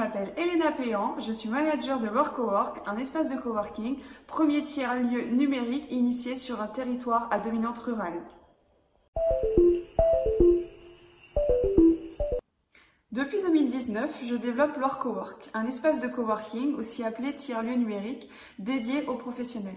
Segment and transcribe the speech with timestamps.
[0.00, 5.86] m'appelle Elena Péan, je suis manager de WorkOwork, un espace de coworking, premier tiers-lieu numérique
[5.90, 8.22] initié sur un territoire à dominante rurale.
[13.12, 19.16] Depuis 2019, je développe WorkOwork, un espace de coworking, aussi appelé tiers-lieu numérique, dédié aux
[19.16, 19.74] professionnels.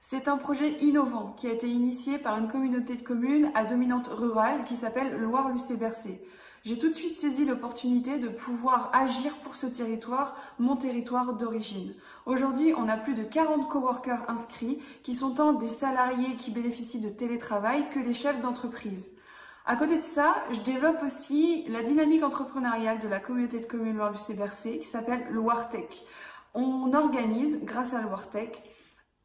[0.00, 4.06] C'est un projet innovant qui a été initié par une communauté de communes à dominante
[4.06, 6.22] rurale qui s'appelle Loire-Lucé-Bercé
[6.64, 11.92] j'ai tout de suite saisi l'opportunité de pouvoir agir pour ce territoire, mon territoire d'origine.
[12.24, 17.00] Aujourd'hui, on a plus de 40 coworkers inscrits qui sont tant des salariés qui bénéficient
[17.00, 19.10] de télétravail que des chefs d'entreprise.
[19.66, 23.96] À côté de ça, je développe aussi la dynamique entrepreneuriale de la communauté de communes
[23.96, 26.02] Loire-Lucé-Bercé qui s'appelle Loire-Tech.
[26.54, 28.50] On organise, grâce à Loire-Tech,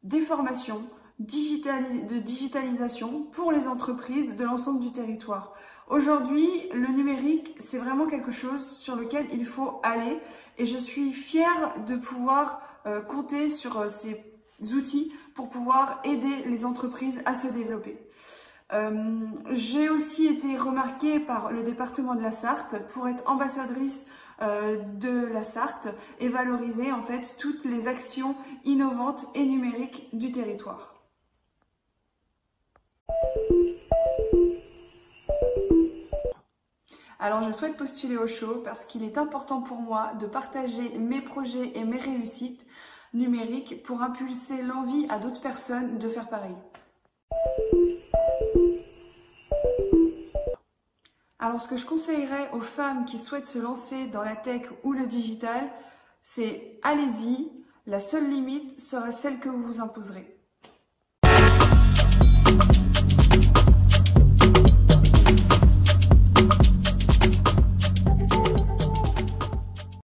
[0.02, 0.82] des formations
[1.18, 5.54] de digitalisation pour les entreprises de l'ensemble du territoire.
[5.90, 10.20] Aujourd'hui, le numérique, c'est vraiment quelque chose sur lequel il faut aller
[10.56, 14.24] et je suis fière de pouvoir euh, compter sur euh, ces
[14.72, 17.98] outils pour pouvoir aider les entreprises à se développer.
[18.72, 24.06] Euh, j'ai aussi été remarquée par le département de la Sarthe pour être ambassadrice
[24.40, 30.94] de la Sarthe et valoriser en fait toutes les actions innovantes et numériques du territoire.
[37.22, 41.20] Alors je souhaite postuler au show parce qu'il est important pour moi de partager mes
[41.20, 42.64] projets et mes réussites
[43.12, 46.56] numériques pour impulser l'envie à d'autres personnes de faire pareil.
[51.38, 54.94] Alors ce que je conseillerais aux femmes qui souhaitent se lancer dans la tech ou
[54.94, 55.70] le digital,
[56.22, 57.52] c'est allez-y,
[57.86, 60.39] la seule limite sera celle que vous vous imposerez.